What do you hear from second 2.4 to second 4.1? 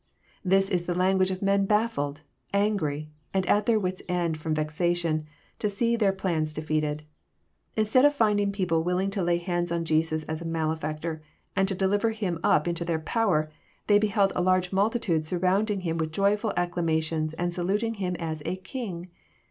angry, and at their wits*